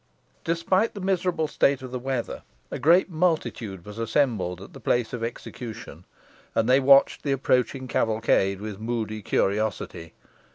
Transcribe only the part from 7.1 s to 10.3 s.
the approaching cavalcade with moody curiosity.